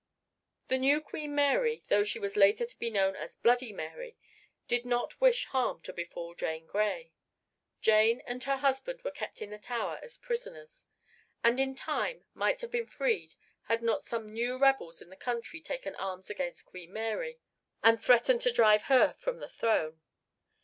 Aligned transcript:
The 0.67 0.79
new 0.79 0.99
Queen 0.99 1.35
Mary, 1.35 1.83
though 1.89 2.03
she 2.03 2.17
was 2.17 2.35
later 2.35 2.65
to 2.65 2.79
be 2.79 2.89
known 2.89 3.15
as 3.15 3.35
Bloody 3.35 3.71
Mary, 3.71 4.17
did 4.67 4.83
not 4.83 5.21
wish 5.21 5.45
harm 5.45 5.79
to 5.83 5.93
befall 5.93 6.33
Jane 6.33 6.65
Grey. 6.65 7.13
Jane 7.81 8.21
and 8.25 8.43
her 8.45 8.55
husband 8.57 9.03
were 9.03 9.11
kept 9.11 9.43
in 9.43 9.51
the 9.51 9.59
Tower 9.59 9.99
as 10.01 10.17
prisoners 10.17 10.87
and 11.43 11.59
in 11.59 11.75
time 11.75 12.25
might 12.33 12.61
have 12.61 12.71
been 12.71 12.87
freed 12.87 13.35
had 13.65 13.83
not 13.83 14.01
some 14.01 14.33
new 14.33 14.57
rebels 14.57 15.03
in 15.03 15.11
the 15.11 15.15
country 15.15 15.61
taken 15.61 15.93
arms 15.97 16.31
against 16.31 16.65
Queen 16.65 16.91
Mary 16.91 17.37
and 17.83 18.01
threatened 18.03 18.41
to 18.41 18.51
drive 18.51 18.85
her 18.89 19.13
from 19.19 19.37
the 19.37 19.49
throne. 19.49 20.01